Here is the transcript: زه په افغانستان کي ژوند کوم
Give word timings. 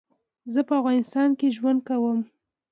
زه 0.53 0.61
په 0.67 0.73
افغانستان 0.79 1.29
کي 1.39 1.47
ژوند 1.57 1.79
کوم 1.87 2.19